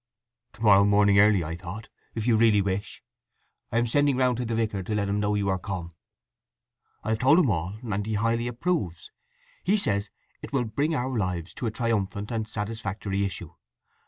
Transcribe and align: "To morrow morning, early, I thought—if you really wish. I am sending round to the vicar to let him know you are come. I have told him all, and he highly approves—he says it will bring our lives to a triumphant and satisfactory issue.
"To 0.53 0.63
morrow 0.63 0.83
morning, 0.83 1.19
early, 1.19 1.43
I 1.43 1.55
thought—if 1.55 2.25
you 2.25 2.35
really 2.35 2.59
wish. 2.59 3.03
I 3.71 3.77
am 3.77 3.85
sending 3.85 4.17
round 4.17 4.37
to 4.37 4.45
the 4.45 4.55
vicar 4.55 4.81
to 4.81 4.95
let 4.95 5.07
him 5.07 5.19
know 5.19 5.35
you 5.35 5.47
are 5.49 5.59
come. 5.59 5.91
I 7.03 7.09
have 7.09 7.19
told 7.19 7.37
him 7.37 7.51
all, 7.51 7.75
and 7.83 8.03
he 8.03 8.15
highly 8.15 8.47
approves—he 8.47 9.77
says 9.77 10.09
it 10.41 10.51
will 10.51 10.63
bring 10.65 10.95
our 10.95 11.15
lives 11.15 11.53
to 11.53 11.67
a 11.67 11.69
triumphant 11.69 12.31
and 12.31 12.47
satisfactory 12.47 13.23
issue. 13.25 13.53